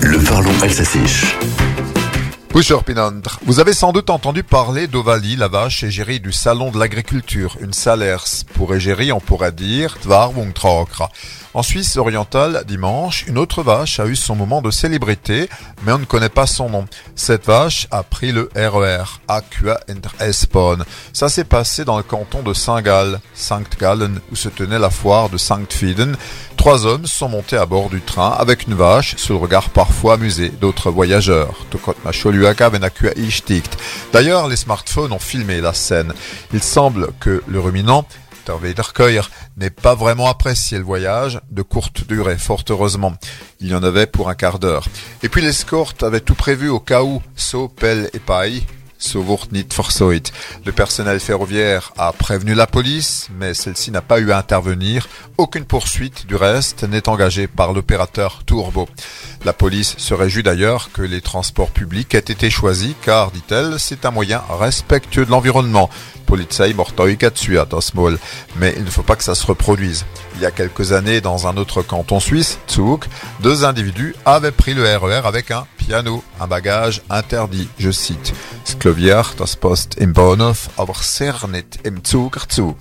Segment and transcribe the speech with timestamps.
[0.00, 1.36] Le parlons alsacisch.
[3.42, 7.72] Vous avez sans doute entendu parler d'Ovalie, la vache égérie du salon de l'agriculture, une
[7.72, 8.44] salers.
[8.54, 11.10] Pour égérie, on pourrait dire Tvarwungtrokra.
[11.54, 15.48] En Suisse orientale, dimanche, une autre vache a eu son moment de célébrité,
[15.84, 16.84] mais on ne connaît pas son nom.
[17.16, 19.80] Cette vache a pris le RER, Aqua
[20.20, 20.78] Espon.
[21.12, 25.38] Ça s'est passé dans le canton de Saint-Gall, Sankt-Gallen, où se tenait la foire de
[25.38, 26.16] Sankt-Fieden.
[26.56, 30.14] Trois hommes sont montés à bord du train avec une vache, sous le regard parfois
[30.14, 31.66] amusé d'autres voyageurs.
[34.12, 36.12] D'ailleurs, les smartphones ont filmé la scène.
[36.52, 38.06] Il semble que le ruminant
[39.56, 43.14] n'est pas vraiment apprécié le voyage, de courte durée, fort heureusement.
[43.60, 44.86] Il y en avait pour un quart d'heure.
[45.22, 47.22] Et puis l'escorte avait tout prévu au cas où,
[47.76, 48.62] pelle et paille,
[50.64, 55.08] le personnel ferroviaire a prévenu la police, mais celle-ci n'a pas eu à intervenir.
[55.36, 58.88] Aucune poursuite, du reste, n'est engagée par l'opérateur Turbo.
[59.44, 64.06] La police se réjouit d'ailleurs que les transports publics aient été choisis, car, dit-elle, c'est
[64.06, 65.90] un moyen respectueux de l'environnement.
[68.56, 70.04] Mais il ne faut pas que ça se reproduise.
[70.36, 73.04] Il y a quelques années, dans un autre canton suisse, Zug,
[73.40, 78.32] deux individus avaient pris le RER e avec un piano, un bagage interdit, je cite.
[78.74, 82.76] Skloviar, das Post im Bahnhof, aber sehr nicht im Zug, Zug.